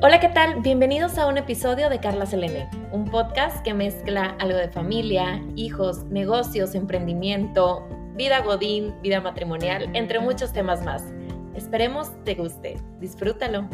Hola, 0.00 0.20
¿qué 0.20 0.28
tal? 0.28 0.60
Bienvenidos 0.60 1.18
a 1.18 1.26
un 1.26 1.38
episodio 1.38 1.90
de 1.90 1.98
Carla 1.98 2.24
Selene, 2.24 2.70
un 2.92 3.04
podcast 3.04 3.64
que 3.64 3.74
mezcla 3.74 4.36
algo 4.38 4.56
de 4.56 4.68
familia, 4.68 5.42
hijos, 5.56 6.04
negocios, 6.04 6.76
emprendimiento, 6.76 7.84
vida 8.14 8.40
godín, 8.42 8.94
vida 9.02 9.20
matrimonial, 9.20 9.90
entre 9.94 10.20
muchos 10.20 10.52
temas 10.52 10.84
más. 10.84 11.02
Esperemos 11.56 12.12
te 12.22 12.36
guste. 12.36 12.76
Disfrútalo. 13.00 13.68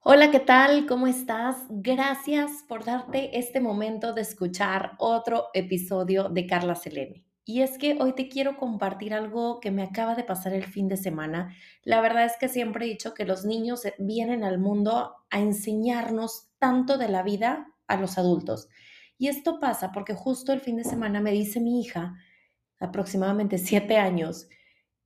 Hola, 0.00 0.30
¿qué 0.30 0.40
tal? 0.40 0.84
¿Cómo 0.84 1.06
estás? 1.06 1.56
Gracias 1.70 2.50
por 2.68 2.84
darte 2.84 3.38
este 3.38 3.60
momento 3.60 4.12
de 4.12 4.20
escuchar 4.20 4.92
otro 4.98 5.46
episodio 5.54 6.28
de 6.28 6.46
Carla 6.46 6.74
Selene. 6.74 7.24
Y 7.46 7.60
es 7.60 7.76
que 7.76 7.98
hoy 8.00 8.14
te 8.14 8.28
quiero 8.28 8.56
compartir 8.56 9.12
algo 9.12 9.60
que 9.60 9.70
me 9.70 9.82
acaba 9.82 10.14
de 10.14 10.24
pasar 10.24 10.54
el 10.54 10.64
fin 10.64 10.88
de 10.88 10.96
semana. 10.96 11.54
La 11.82 12.00
verdad 12.00 12.24
es 12.24 12.36
que 12.40 12.48
siempre 12.48 12.86
he 12.86 12.88
dicho 12.88 13.12
que 13.12 13.26
los 13.26 13.44
niños 13.44 13.82
vienen 13.98 14.44
al 14.44 14.58
mundo 14.58 15.14
a 15.30 15.40
enseñarnos 15.40 16.48
tanto 16.58 16.96
de 16.96 17.08
la 17.08 17.22
vida 17.22 17.70
a 17.86 17.98
los 17.98 18.16
adultos. 18.16 18.68
Y 19.18 19.28
esto 19.28 19.60
pasa 19.60 19.92
porque 19.92 20.14
justo 20.14 20.52
el 20.52 20.60
fin 20.60 20.76
de 20.76 20.84
semana 20.84 21.20
me 21.20 21.32
dice 21.32 21.60
mi 21.60 21.80
hija, 21.80 22.14
aproximadamente 22.80 23.58
siete 23.58 23.98
años, 23.98 24.48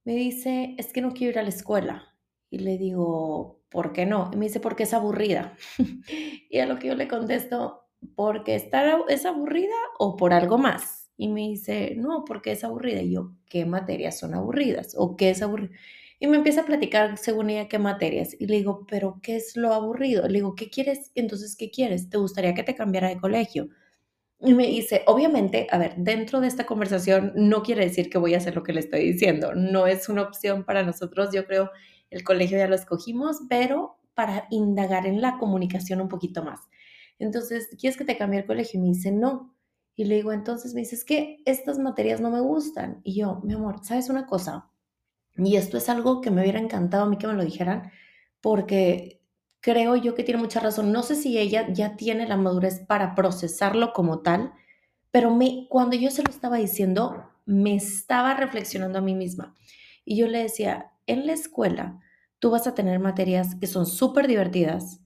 me 0.04 0.14
dice, 0.14 0.76
es 0.78 0.92
que 0.92 1.00
no 1.02 1.12
quiero 1.12 1.32
ir 1.32 1.38
a 1.40 1.42
la 1.42 1.48
escuela. 1.48 2.16
Y 2.50 2.60
le 2.60 2.78
digo, 2.78 3.60
¿por 3.68 3.92
qué 3.92 4.06
no? 4.06 4.30
Y 4.32 4.36
me 4.36 4.46
dice, 4.46 4.60
porque 4.60 4.84
es 4.84 4.94
aburrida. 4.94 5.56
y 6.50 6.58
a 6.60 6.66
lo 6.66 6.78
que 6.78 6.88
yo 6.88 6.94
le 6.94 7.08
contesto, 7.08 7.88
porque 8.14 8.54
está, 8.54 9.00
es 9.08 9.26
aburrida 9.26 9.74
o 9.98 10.16
por 10.16 10.32
algo 10.32 10.56
más. 10.56 11.07
Y 11.18 11.28
me 11.28 11.42
dice, 11.42 11.94
no, 11.96 12.24
porque 12.24 12.52
es 12.52 12.64
aburrida. 12.64 13.02
Y 13.02 13.12
yo, 13.12 13.32
¿qué 13.50 13.66
materias 13.66 14.18
son 14.18 14.32
aburridas? 14.34 14.94
¿O 14.96 15.16
qué 15.16 15.30
es 15.30 15.42
aburrido? 15.42 15.72
Y 16.20 16.26
me 16.28 16.38
empieza 16.38 16.62
a 16.62 16.66
platicar 16.66 17.18
según 17.18 17.50
ella 17.50 17.68
qué 17.68 17.78
materias. 17.78 18.34
Y 18.38 18.46
le 18.46 18.56
digo, 18.56 18.86
¿pero 18.88 19.20
qué 19.22 19.36
es 19.36 19.56
lo 19.56 19.74
aburrido? 19.74 20.26
Le 20.26 20.34
digo, 20.34 20.54
¿qué 20.54 20.70
quieres? 20.70 21.12
Entonces, 21.14 21.56
¿qué 21.56 21.70
quieres? 21.70 22.08
¿Te 22.08 22.18
gustaría 22.18 22.54
que 22.54 22.62
te 22.64 22.74
cambiara 22.74 23.08
de 23.08 23.18
colegio? 23.18 23.68
Y 24.40 24.54
me 24.54 24.66
dice, 24.68 25.02
obviamente, 25.06 25.66
a 25.70 25.78
ver, 25.78 25.96
dentro 25.96 26.40
de 26.40 26.48
esta 26.48 26.64
conversación 26.66 27.32
no 27.34 27.62
quiere 27.62 27.84
decir 27.84 28.08
que 28.08 28.18
voy 28.18 28.34
a 28.34 28.38
hacer 28.38 28.54
lo 28.54 28.62
que 28.62 28.72
le 28.72 28.80
estoy 28.80 29.12
diciendo. 29.12 29.54
No 29.54 29.86
es 29.86 30.08
una 30.08 30.22
opción 30.22 30.64
para 30.64 30.84
nosotros. 30.84 31.30
Yo 31.32 31.44
creo 31.46 31.70
el 32.10 32.24
colegio 32.24 32.58
ya 32.58 32.68
lo 32.68 32.76
escogimos, 32.76 33.38
pero 33.48 33.98
para 34.14 34.46
indagar 34.50 35.06
en 35.06 35.20
la 35.20 35.38
comunicación 35.38 36.00
un 36.00 36.08
poquito 36.08 36.44
más. 36.44 36.60
Entonces, 37.18 37.68
¿quieres 37.78 37.96
que 37.96 38.04
te 38.04 38.16
cambie 38.16 38.40
el 38.40 38.46
colegio? 38.46 38.78
Y 38.78 38.82
me 38.82 38.88
dice, 38.88 39.10
no. 39.12 39.54
Y 39.98 40.04
le 40.04 40.14
digo, 40.14 40.30
entonces 40.30 40.74
me 40.74 40.82
dice, 40.82 40.94
es 40.94 41.04
que 41.04 41.42
estas 41.44 41.80
materias 41.80 42.20
no 42.20 42.30
me 42.30 42.38
gustan. 42.38 43.00
Y 43.02 43.16
yo, 43.16 43.40
mi 43.42 43.54
amor, 43.54 43.80
¿sabes 43.82 44.08
una 44.08 44.26
cosa? 44.26 44.70
Y 45.36 45.56
esto 45.56 45.76
es 45.76 45.88
algo 45.88 46.20
que 46.20 46.30
me 46.30 46.40
hubiera 46.40 46.60
encantado 46.60 47.02
a 47.02 47.08
mí 47.08 47.18
que 47.18 47.26
me 47.26 47.32
lo 47.32 47.44
dijeran, 47.44 47.90
porque 48.40 49.20
creo 49.58 49.96
yo 49.96 50.14
que 50.14 50.22
tiene 50.22 50.40
mucha 50.40 50.60
razón. 50.60 50.92
No 50.92 51.02
sé 51.02 51.16
si 51.16 51.36
ella 51.36 51.66
ya 51.72 51.96
tiene 51.96 52.28
la 52.28 52.36
madurez 52.36 52.78
para 52.86 53.16
procesarlo 53.16 53.92
como 53.92 54.20
tal, 54.20 54.52
pero 55.10 55.34
me, 55.34 55.66
cuando 55.68 55.96
yo 55.96 56.12
se 56.12 56.22
lo 56.22 56.30
estaba 56.30 56.58
diciendo, 56.58 57.32
me 57.44 57.74
estaba 57.74 58.34
reflexionando 58.34 59.00
a 59.00 59.02
mí 59.02 59.16
misma. 59.16 59.56
Y 60.04 60.16
yo 60.16 60.28
le 60.28 60.44
decía, 60.44 60.92
en 61.08 61.26
la 61.26 61.32
escuela 61.32 61.98
tú 62.38 62.50
vas 62.50 62.68
a 62.68 62.74
tener 62.76 63.00
materias 63.00 63.56
que 63.56 63.66
son 63.66 63.84
súper 63.84 64.28
divertidas, 64.28 65.00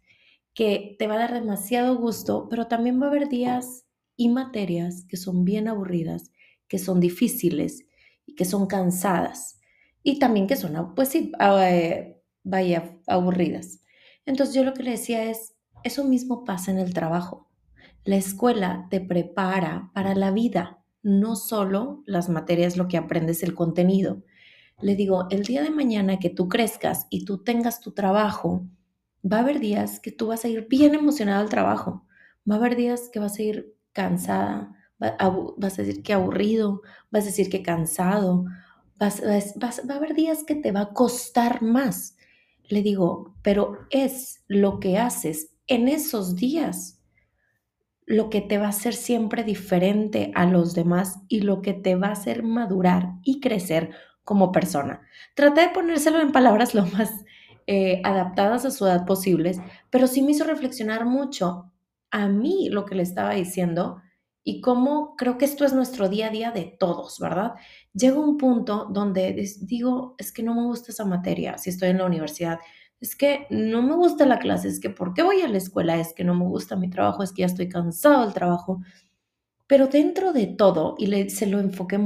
que 0.52 0.96
te 0.98 1.06
va 1.06 1.14
a 1.14 1.20
dar 1.20 1.32
demasiado 1.32 1.96
gusto, 1.96 2.46
pero 2.50 2.66
también 2.66 3.00
va 3.00 3.06
a 3.06 3.08
haber 3.08 3.30
días 3.30 3.86
y 4.22 4.28
materias 4.28 5.04
que 5.08 5.16
son 5.16 5.44
bien 5.44 5.66
aburridas, 5.66 6.30
que 6.68 6.78
son 6.78 7.00
difíciles 7.00 7.86
y 8.24 8.36
que 8.36 8.44
son 8.44 8.66
cansadas 8.66 9.58
y 10.04 10.20
también 10.20 10.46
que 10.46 10.54
son, 10.54 10.94
pues 10.94 11.08
sí, 11.08 11.32
eh, 11.40 12.22
vaya, 12.44 12.96
aburridas. 13.08 13.80
Entonces 14.26 14.54
yo 14.54 14.62
lo 14.62 14.74
que 14.74 14.84
le 14.84 14.92
decía 14.92 15.24
es, 15.24 15.54
eso 15.82 16.04
mismo 16.04 16.44
pasa 16.44 16.70
en 16.70 16.78
el 16.78 16.94
trabajo. 16.94 17.50
La 18.04 18.14
escuela 18.14 18.86
te 18.90 19.00
prepara 19.00 19.90
para 19.92 20.14
la 20.14 20.30
vida, 20.30 20.84
no 21.02 21.34
solo 21.34 22.04
las 22.06 22.28
materias, 22.28 22.76
lo 22.76 22.86
que 22.86 22.96
aprendes, 22.96 23.42
el 23.42 23.54
contenido. 23.54 24.22
Le 24.80 24.94
digo, 24.94 25.26
el 25.30 25.42
día 25.42 25.62
de 25.62 25.70
mañana 25.70 26.20
que 26.20 26.30
tú 26.30 26.48
crezcas 26.48 27.08
y 27.10 27.24
tú 27.24 27.42
tengas 27.42 27.80
tu 27.80 27.90
trabajo, 27.90 28.68
va 29.24 29.38
a 29.38 29.40
haber 29.40 29.58
días 29.58 29.98
que 29.98 30.12
tú 30.12 30.28
vas 30.28 30.44
a 30.44 30.48
ir 30.48 30.68
bien 30.68 30.94
emocionado 30.94 31.40
al 31.40 31.48
trabajo, 31.48 32.06
va 32.48 32.54
a 32.54 32.58
haber 32.58 32.76
días 32.76 33.08
que 33.12 33.18
vas 33.18 33.36
a 33.40 33.42
ir 33.42 33.81
cansada, 33.92 34.76
vas 34.98 35.78
a 35.78 35.82
decir 35.82 36.02
que 36.02 36.12
aburrido, 36.12 36.82
vas 37.10 37.24
a 37.24 37.26
decir 37.26 37.50
que 37.50 37.62
cansado, 37.62 38.44
vas, 38.98 39.22
va 39.22 39.94
a 39.94 39.96
haber 39.96 40.14
días 40.14 40.44
que 40.44 40.54
te 40.54 40.72
va 40.72 40.80
a 40.80 40.92
costar 40.92 41.62
más. 41.62 42.16
Le 42.68 42.82
digo, 42.82 43.34
pero 43.42 43.86
es 43.90 44.44
lo 44.48 44.80
que 44.80 44.98
haces 44.98 45.50
en 45.66 45.88
esos 45.88 46.36
días 46.36 47.02
lo 48.06 48.30
que 48.30 48.40
te 48.40 48.58
va 48.58 48.66
a 48.66 48.70
hacer 48.70 48.94
siempre 48.94 49.44
diferente 49.44 50.32
a 50.34 50.44
los 50.44 50.74
demás 50.74 51.20
y 51.28 51.40
lo 51.40 51.62
que 51.62 51.72
te 51.72 51.94
va 51.94 52.08
a 52.08 52.12
hacer 52.12 52.42
madurar 52.42 53.12
y 53.22 53.40
crecer 53.40 53.90
como 54.24 54.52
persona. 54.52 55.00
Traté 55.34 55.62
de 55.62 55.68
ponérselo 55.70 56.20
en 56.20 56.32
palabras 56.32 56.74
lo 56.74 56.84
más 56.86 57.10
eh, 57.66 58.02
adaptadas 58.04 58.64
a 58.64 58.70
su 58.70 58.86
edad 58.86 59.06
posibles, 59.06 59.60
pero 59.90 60.06
sí 60.06 60.22
me 60.22 60.32
hizo 60.32 60.44
reflexionar 60.44 61.06
mucho 61.06 61.71
a 62.12 62.28
mí 62.28 62.68
lo 62.70 62.84
que 62.84 62.94
le 62.94 63.02
estaba 63.02 63.32
diciendo 63.34 64.00
y 64.44 64.60
cómo 64.60 65.16
creo 65.16 65.38
que 65.38 65.44
esto 65.44 65.64
es 65.64 65.72
nuestro 65.72 66.08
día 66.08 66.28
a 66.28 66.30
día 66.30 66.50
de 66.52 66.76
todos, 66.78 67.18
¿verdad? 67.20 67.54
Llega 67.94 68.18
un 68.18 68.38
punto 68.38 68.86
donde 68.90 69.32
digo, 69.62 70.14
es 70.18 70.32
que 70.32 70.42
no 70.42 70.54
me 70.54 70.62
gusta 70.64 70.92
esa 70.92 71.04
materia 71.04 71.58
si 71.58 71.70
estoy 71.70 71.90
en 71.90 71.98
la 71.98 72.06
universidad, 72.06 72.58
es 73.00 73.16
que 73.16 73.46
no 73.50 73.82
me 73.82 73.94
gusta 73.96 74.26
la 74.26 74.38
clase, 74.38 74.68
es 74.68 74.78
que 74.80 74.90
¿por 74.90 75.14
qué 75.14 75.22
voy 75.22 75.40
a 75.42 75.48
la 75.48 75.58
escuela? 75.58 75.96
Es 75.98 76.12
que 76.14 76.24
no 76.24 76.34
me 76.34 76.44
gusta 76.44 76.76
mi 76.76 76.88
trabajo, 76.90 77.22
es 77.22 77.32
que 77.32 77.40
ya 77.40 77.46
estoy 77.46 77.68
cansado 77.68 78.22
del 78.24 78.34
trabajo. 78.34 78.80
Pero 79.66 79.88
dentro 79.88 80.32
de 80.32 80.46
todo, 80.48 80.96
y 80.98 81.30
se 81.30 81.46
lo 81.46 81.58
enfoqué, 81.60 81.98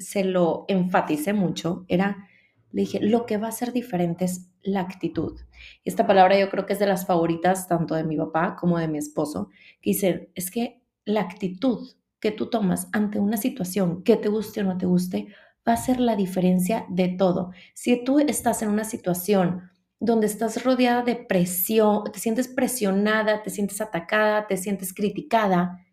se 0.00 0.24
lo 0.24 0.66
enfaticé 0.68 1.32
mucho, 1.32 1.84
era, 1.88 2.27
le 2.70 2.82
dije, 2.82 3.00
lo 3.00 3.26
que 3.26 3.38
va 3.38 3.48
a 3.48 3.52
ser 3.52 3.72
diferente 3.72 4.24
es 4.24 4.50
la 4.62 4.80
actitud. 4.80 5.40
Esta 5.84 6.06
palabra 6.06 6.38
yo 6.38 6.50
creo 6.50 6.66
que 6.66 6.74
es 6.74 6.78
de 6.78 6.86
las 6.86 7.06
favoritas 7.06 7.66
tanto 7.68 7.94
de 7.94 8.04
mi 8.04 8.16
papá 8.16 8.56
como 8.56 8.78
de 8.78 8.88
mi 8.88 8.98
esposo, 8.98 9.48
que 9.80 9.90
dicen, 9.90 10.28
es 10.34 10.50
que 10.50 10.82
la 11.04 11.22
actitud 11.22 11.88
que 12.20 12.30
tú 12.30 12.50
tomas 12.50 12.88
ante 12.92 13.18
una 13.18 13.36
situación, 13.36 14.02
que 14.02 14.16
te 14.16 14.28
guste 14.28 14.60
o 14.60 14.64
no 14.64 14.76
te 14.76 14.86
guste, 14.86 15.28
va 15.66 15.74
a 15.74 15.76
ser 15.76 16.00
la 16.00 16.16
diferencia 16.16 16.84
de 16.88 17.08
todo. 17.08 17.52
Si 17.74 18.04
tú 18.04 18.18
estás 18.18 18.62
en 18.62 18.70
una 18.70 18.84
situación 18.84 19.70
donde 20.00 20.26
estás 20.26 20.64
rodeada 20.64 21.02
de 21.02 21.16
presión, 21.16 22.04
te 22.12 22.18
sientes 22.18 22.48
presionada, 22.48 23.42
te 23.42 23.50
sientes 23.50 23.80
atacada, 23.80 24.46
te 24.46 24.56
sientes 24.56 24.92
criticada, 24.94 25.84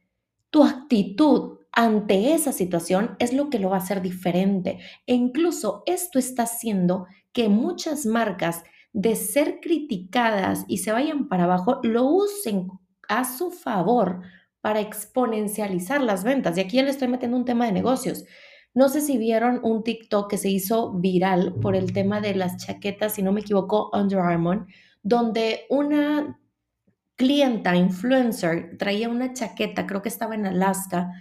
tu 0.50 0.64
actitud 0.64 1.55
ante 1.76 2.34
esa 2.34 2.54
situación 2.54 3.18
es 3.20 3.34
lo 3.34 3.50
que 3.50 3.60
lo 3.60 3.70
va 3.70 3.78
a 3.78 3.80
hacer 3.80 4.02
diferente. 4.02 4.80
E 5.06 5.14
incluso 5.14 5.84
esto 5.86 6.18
está 6.18 6.44
haciendo 6.44 7.06
que 7.34 7.50
muchas 7.50 8.06
marcas 8.06 8.64
de 8.94 9.16
ser 9.18 9.60
criticadas 9.60 10.64
y 10.70 10.78
se 10.78 10.94
vayan 10.94 11.28
para 11.28 11.44
abajo, 11.44 11.82
lo 11.84 12.06
usen 12.06 12.70
a 13.10 13.26
su 13.26 13.52
favor 13.52 14.22
para 14.62 14.80
exponencializar 14.80 16.02
las 16.02 16.24
ventas. 16.24 16.58
Y 16.58 16.62
aquí 16.62 16.78
ya 16.78 16.84
le 16.84 16.92
estoy 16.92 17.10
metiendo 17.10 17.36
un 17.36 17.46
tema 17.46 17.66
de 17.66 17.74
negocios. 17.74 18.24
No 18.74 18.88
sé 18.88 19.02
si 19.02 19.18
vieron 19.18 19.60
un 19.64 19.84
TikTok 19.84 20.30
que 20.30 20.38
se 20.38 20.50
hizo 20.50 20.94
viral 20.94 21.56
por 21.62 21.76
el 21.76 21.92
tema 21.92 22.22
de 22.22 22.36
las 22.36 22.66
chaquetas, 22.66 23.14
si 23.14 23.22
no 23.22 23.34
me 23.34 23.42
equivoco, 23.42 23.92
Under 23.94 24.20
Armour, 24.20 24.66
donde 25.04 25.66
una 25.70 26.40
clienta 27.18 27.76
influencer 27.76 28.78
traía 28.78 29.10
una 29.10 29.34
chaqueta, 29.34 29.86
creo 29.86 30.02
que 30.02 30.10
estaba 30.10 30.36
en 30.36 30.46
Alaska 30.46 31.12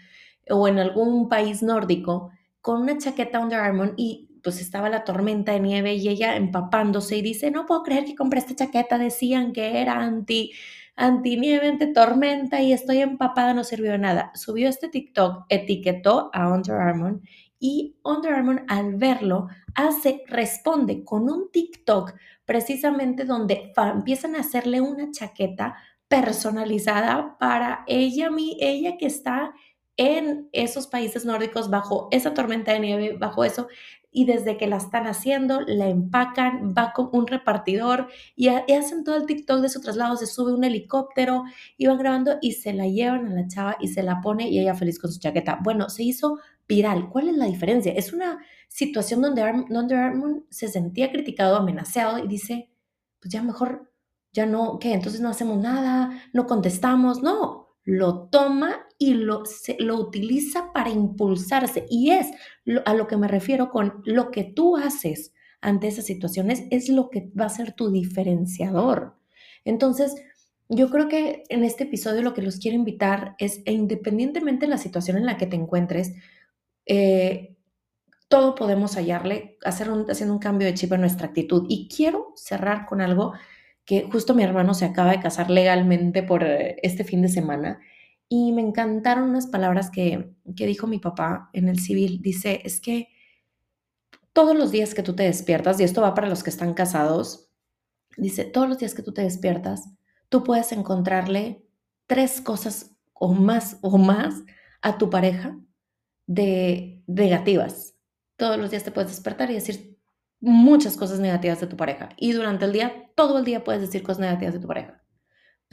o 0.51 0.69
en 0.69 0.79
algún 0.79 1.29
país 1.29 1.63
nórdico, 1.63 2.31
con 2.61 2.83
una 2.83 2.99
chaqueta 2.99 3.41
Under 3.41 3.61
Armour 3.61 3.95
y 3.97 4.31
pues 4.43 4.61
estaba 4.61 4.91
la 4.91 5.05
tormenta 5.05 5.53
de 5.53 5.61
nieve 5.61 5.95
y 5.95 6.09
ella 6.09 6.37
empapándose 6.37 7.17
y 7.17 7.23
dice, 7.23 7.51
no 7.51 7.67
puedo 7.67 7.83
creer 7.83 8.05
que 8.05 8.15
compré 8.15 8.41
esta 8.41 8.55
chaqueta, 8.55 8.99
decían 8.99 9.53
que 9.53 9.81
era 9.81 9.99
anti, 10.01 10.53
anti 10.97 11.39
nieve, 11.39 11.69
anti 11.69 11.93
tormenta 11.93 12.61
y 12.61 12.73
estoy 12.73 12.99
empapada, 12.99 13.55
no 13.55 13.65
sirvió 13.65 13.97
nada. 13.97 14.33
Subió 14.35 14.69
este 14.69 14.89
TikTok, 14.89 15.47
etiquetó 15.49 16.31
a 16.35 16.49
Under 16.49 16.77
Armour 16.77 17.21
y 17.59 17.97
Under 18.05 18.35
Armour 18.35 18.65
al 18.69 18.97
verlo 18.97 19.49
hace, 19.75 20.23
responde 20.29 21.05
con 21.05 21.31
un 21.31 21.51
TikTok 21.51 22.13
precisamente 22.45 23.25
donde 23.25 23.73
empiezan 23.77 24.37
a 24.37 24.41
hacerle 24.41 24.83
una 24.83 25.11
chaqueta 25.11 25.77
personalizada 26.07 27.39
para 27.39 27.85
ella, 27.87 28.31
mi, 28.31 28.59
ella 28.61 28.99
que 28.99 29.07
está 29.07 29.55
en 29.97 30.49
esos 30.53 30.87
países 30.87 31.25
nórdicos 31.25 31.71
bajo 31.71 32.09
esa 32.11 32.35
tormenta 32.35 32.73
de 32.73 32.81
nieve, 32.81 33.17
bajo 33.17 33.45
eso, 33.45 33.69
y 34.17 34.27
desde 34.27 34.57
que 34.57 34.69
la 34.69 34.77
están 34.77 35.09
haciendo, 35.09 35.61
la 35.63 35.89
empacan, 35.89 36.73
va 36.77 36.93
con 36.93 37.11
un 37.13 37.27
repartidor 37.27 38.07
y, 38.37 38.47
hacen 38.49 39.03
todo 39.03 39.17
el 39.17 39.27
TikTok 39.27 39.61
de 39.61 39.69
su 39.69 39.81
traslado, 39.81 40.17
se 40.17 40.27
sube 40.27 40.53
un 40.53 40.63
helicóptero 40.63 41.43
y 41.77 41.87
van 41.87 41.99
grabando 41.99 42.39
y 42.41 42.53
se 42.53 42.73
la 42.73 42.87
llevan 42.87 43.27
a 43.27 43.35
la 43.35 43.49
chava 43.49 43.77
y 43.81 43.89
se 43.89 44.05
la 44.05 44.21
pone 44.21 44.49
y 44.49 44.61
ella 44.61 44.77
feliz 44.77 45.01
con 45.01 45.13
su 45.13 45.19
chaqueta. 45.19 45.59
Bueno, 45.65 45.91
se 45.91 46.05
hizo 46.05 46.39
viral. 46.69 47.09
¿Cuál 47.11 47.29
es 47.29 47.37
la 47.37 47.47
diferencia? 47.47 47.93
Es 47.93 48.13
una 48.13 48.39
situación 48.69 49.21
donde, 49.21 49.43
Armand 49.43 50.45
se 50.49 50.69
sentía 50.69 51.11
criticado, 51.11 51.57
amenazado 51.57 52.19
y 52.25 52.29
dice, 52.29 52.71
pues 53.21 53.33
ya 53.33 53.43
mejor, 53.43 53.93
ya 54.33 54.47
no, 54.47 54.79
¿qué? 54.79 54.93
Entonces 54.95 55.21
no 55.21 55.29
hacemos 55.29 55.59
nada, 55.59 56.23
no 56.33 56.47
contestamos, 56.47 57.21
no, 57.21 57.77
lo 57.83 58.29
toma 58.29 58.87
y 59.05 59.15
lo, 59.15 59.43
lo 59.79 59.97
utiliza 59.97 60.73
para 60.73 60.91
impulsarse. 60.91 61.87
Y 61.91 62.11
es 62.11 62.29
a 62.85 62.95
lo 62.95 63.07
que 63.07 63.17
me 63.17 63.29
refiero 63.29 63.71
con 63.71 64.03
lo 64.05 64.31
que 64.31 64.45
tú 64.45 64.77
haces 64.77 65.33
ante 65.61 65.89
esas 65.89 66.05
situaciones, 66.05 66.65
es 66.71 66.89
lo 66.89 67.11
que 67.11 67.31
va 67.39 67.47
a 67.47 67.51
ser 67.51 67.73
tu 67.73 67.91
diferenciador. 67.91 69.17
Entonces, 69.65 70.15
yo 70.69 70.91
creo 70.91 71.09
que 71.09 71.45
en 71.49 71.65
este 71.65 71.85
episodio 71.85 72.23
lo 72.23 72.35
que 72.35 72.43
los 72.43 72.59
quiero 72.59 72.77
invitar 72.77 73.35
es, 73.39 73.63
e 73.65 73.73
independientemente 73.73 74.67
de 74.67 74.71
la 74.71 74.79
situación 74.79 75.17
en 75.17 75.27
la 75.27 75.37
que 75.37 75.47
te 75.47 75.57
encuentres, 75.57 76.13
eh, 76.87 77.57
todo 78.29 78.55
podemos 78.55 78.97
hallarle, 78.97 79.59
hacer 79.65 79.89
haciendo 80.09 80.35
un 80.35 80.41
cambio 80.41 80.67
de 80.67 80.75
chip 80.75 80.93
en 80.93 81.01
nuestra 81.01 81.29
actitud. 81.29 81.67
Y 81.69 81.89
quiero 81.89 82.33
cerrar 82.37 82.87
con 82.87 83.01
algo 83.01 83.33
que 83.85 84.09
justo 84.11 84.35
mi 84.35 84.43
hermano 84.43 84.75
se 84.75 84.87
acaba 84.87 85.13
de 85.13 85.21
casar 85.21 85.51
legalmente 85.51 86.23
por 86.23 86.43
eh, 86.43 86.77
este 86.83 87.05
fin 87.05 87.23
de 87.23 87.29
semana 87.29 87.81
y 88.29 88.53
me 88.53 88.63
encantaron 88.63 89.31
unas 89.31 89.47
palabras 89.47 89.91
que, 89.91 90.35
que 90.57 90.67
dijo 90.67 90.87
mi 90.87 90.99
papá 90.99 91.51
en 91.53 91.69
el 91.69 91.79
civil. 91.79 92.21
Dice, 92.23 92.61
es 92.65 92.81
que 92.81 93.09
todos 94.33 94.57
los 94.57 94.71
días 94.71 94.95
que 94.95 95.03
tú 95.03 95.15
te 95.15 95.23
despiertas, 95.23 95.79
y 95.81 95.85
esto 95.85 96.03
va 96.03 96.15
para 96.15 96.29
los 96.29 96.43
que 96.43 96.51
están 96.51 96.75
casados, 96.75 97.51
dice, 98.17 98.45
todos 98.45 98.69
los 98.69 98.79
días 98.79 98.95
que 98.95 99.03
tú 99.03 99.13
te 99.13 99.23
despiertas, 99.23 99.89
tú 100.29 100.43
puedes 100.43 100.73
encontrarle 100.73 101.65
tres 102.07 102.41
cosas 102.41 102.97
o 103.13 103.33
más 103.33 103.79
o 103.81 103.97
más 103.97 104.43
a 104.83 104.99
tu 104.99 105.09
pareja 105.09 105.57
de 106.27 107.03
negativas. 107.07 107.95
Todos 108.37 108.59
los 108.59 108.71
días 108.71 108.85
te 108.85 108.91
puedes 108.91 109.11
despertar 109.11 109.51
y 109.51 109.55
decir 109.55 109.99
muchas 110.41 110.97
cosas 110.97 111.21
negativas 111.21 111.61
de 111.61 111.69
tu 111.69 111.77
pareja. 111.77 112.09
Y 112.17 112.33
durante 112.33 112.65
el 112.65 112.73
día, 112.73 113.11
todo 113.15 113.39
el 113.39 113.45
día 113.45 113.63
puedes 113.63 113.83
decir 113.83 114.03
cosas 114.03 114.21
negativas 114.21 114.55
de 114.55 114.61
tu 114.61 114.67
pareja. 114.67 115.04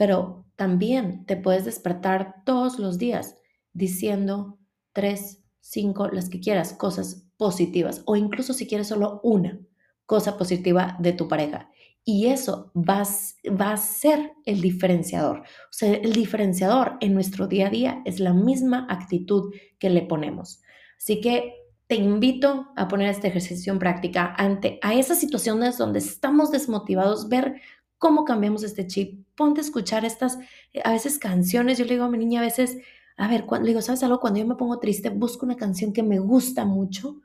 Pero 0.02 0.46
también 0.56 1.26
te 1.26 1.36
puedes 1.36 1.64
despertar 1.64 2.42
todos 2.44 2.80
los 2.80 2.98
días 2.98 3.36
diciendo 3.72 4.58
tres, 4.92 5.44
cinco, 5.60 6.08
las 6.08 6.28
que 6.28 6.40
quieras, 6.40 6.72
cosas 6.72 7.28
positivas. 7.36 8.02
O 8.06 8.16
incluso 8.16 8.52
si 8.52 8.66
quieres 8.66 8.88
solo 8.88 9.20
una 9.22 9.60
cosa 10.04 10.36
positiva 10.36 10.96
de 10.98 11.12
tu 11.12 11.28
pareja. 11.28 11.70
Y 12.02 12.26
eso 12.26 12.72
va, 12.74 13.04
va 13.48 13.74
a 13.74 13.76
ser 13.76 14.32
el 14.44 14.60
diferenciador. 14.60 15.38
O 15.38 15.70
sea, 15.70 15.92
el 15.92 16.12
diferenciador 16.12 16.96
en 17.00 17.14
nuestro 17.14 17.46
día 17.46 17.68
a 17.68 17.70
día 17.70 18.02
es 18.04 18.18
la 18.18 18.32
misma 18.32 18.88
actitud 18.90 19.54
que 19.78 19.88
le 19.88 20.02
ponemos. 20.02 20.62
Así 20.98 21.20
que 21.20 21.54
te 21.86 21.94
invito 21.94 22.72
a 22.74 22.88
poner 22.88 23.08
este 23.08 23.28
ejercicio 23.28 23.72
en 23.72 23.78
práctica 23.78 24.34
ante 24.36 24.80
a 24.82 24.94
esas 24.94 25.20
situaciones 25.20 25.78
donde 25.78 26.00
estamos 26.00 26.50
desmotivados, 26.50 27.28
ver 27.28 27.60
cómo 28.02 28.24
cambiamos 28.24 28.64
este 28.64 28.88
chip. 28.88 29.24
Ponte 29.36 29.60
a 29.60 29.64
escuchar 29.64 30.04
estas, 30.04 30.36
a 30.82 30.90
veces 30.90 31.20
canciones. 31.20 31.78
Yo 31.78 31.84
le 31.84 31.92
digo 31.92 32.04
a 32.04 32.10
mi 32.10 32.18
niña 32.18 32.40
a 32.40 32.44
veces, 32.44 32.78
a 33.16 33.28
ver, 33.28 33.46
cuando, 33.46 33.66
le 33.66 33.70
digo, 33.70 33.80
¿sabes 33.80 34.02
algo? 34.02 34.18
Cuando 34.18 34.40
yo 34.40 34.46
me 34.46 34.56
pongo 34.56 34.80
triste, 34.80 35.08
busco 35.08 35.46
una 35.46 35.54
canción 35.54 35.92
que 35.92 36.02
me 36.02 36.18
gusta 36.18 36.64
mucho 36.64 37.20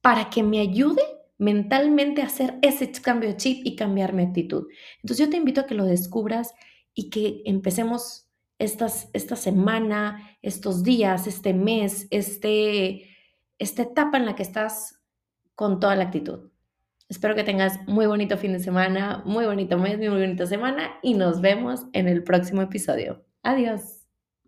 para 0.00 0.30
que 0.30 0.42
me 0.42 0.60
ayude 0.60 1.02
mentalmente 1.36 2.22
hacer 2.22 2.58
ese 2.62 2.90
cambio 2.90 3.28
de 3.28 3.36
chip 3.36 3.66
y 3.66 3.76
cambiar 3.76 4.14
mi 4.14 4.22
actitud. 4.22 4.68
Entonces 5.02 5.26
yo 5.26 5.30
te 5.30 5.36
invito 5.36 5.60
a 5.60 5.66
que 5.66 5.74
lo 5.74 5.84
descubras 5.84 6.54
y 6.94 7.10
que 7.10 7.42
empecemos 7.44 8.30
estas, 8.58 9.10
esta 9.12 9.36
semana, 9.36 10.38
estos 10.40 10.84
días, 10.84 11.26
este 11.26 11.52
mes, 11.52 12.08
este, 12.10 13.10
esta 13.58 13.82
etapa 13.82 14.16
en 14.16 14.24
la 14.24 14.34
que 14.34 14.42
estás 14.42 15.02
con 15.54 15.80
toda 15.80 15.96
la 15.96 16.04
actitud. 16.04 16.48
Espero 17.08 17.34
que 17.34 17.42
tengas 17.42 17.78
muy 17.86 18.06
bonito 18.06 18.36
fin 18.36 18.52
de 18.52 18.60
semana, 18.60 19.22
muy 19.24 19.46
bonito 19.46 19.78
mes, 19.78 19.98
muy 19.98 20.08
bonita 20.08 20.46
semana 20.46 20.98
y 21.02 21.14
nos 21.14 21.40
vemos 21.40 21.86
en 21.94 22.06
el 22.06 22.22
próximo 22.22 22.60
episodio. 22.60 23.24
Adiós. 23.42 23.97